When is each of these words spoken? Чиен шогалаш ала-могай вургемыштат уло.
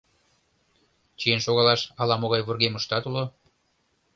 Чиен 1.19 1.41
шогалаш 1.45 1.81
ала-могай 2.01 2.41
вургемыштат 2.43 3.03
уло. 3.09 3.23